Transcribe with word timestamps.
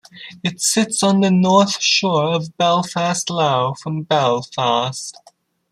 It 0.43 0.59
sits 0.59 1.03
on 1.03 1.21
the 1.21 1.29
north 1.29 1.79
shore 1.79 2.33
of 2.33 2.57
Belfast 2.57 3.29
Lough, 3.29 3.75
from 3.75 4.01
Belfast. 4.01 5.15